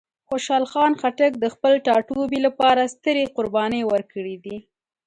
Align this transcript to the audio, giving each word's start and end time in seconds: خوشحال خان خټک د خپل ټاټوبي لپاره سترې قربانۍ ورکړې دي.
خوشحال 0.29 0.63
خان 0.71 0.91
خټک 1.01 1.33
د 1.39 1.45
خپل 1.53 1.73
ټاټوبي 1.85 2.39
لپاره 2.47 2.91
سترې 2.95 3.23
قربانۍ 3.35 3.81
ورکړې 3.91 4.35
دي. 4.43 4.57